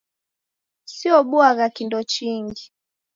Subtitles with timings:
[0.93, 2.63] Siobuagha kindo chingi.